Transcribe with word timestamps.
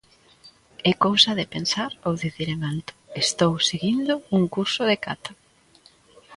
É 0.89 0.91
cousa 1.05 1.31
de 1.39 1.45
pensar 1.55 1.91
ou 2.07 2.13
dicir 2.23 2.47
en 2.55 2.59
alto: 2.73 2.93
estou 3.25 3.53
seguindo 3.69 4.13
un 4.37 4.43
curso 4.55 4.81
de 4.89 4.97
cata. 5.05 5.31